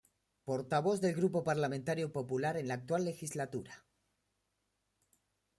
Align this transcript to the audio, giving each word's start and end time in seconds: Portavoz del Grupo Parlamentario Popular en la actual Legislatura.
Portavoz 0.49 0.99
del 1.03 1.13
Grupo 1.13 1.43
Parlamentario 1.43 2.11
Popular 2.11 2.57
en 2.57 2.67
la 2.69 2.73
actual 2.73 3.05
Legislatura. 3.05 3.85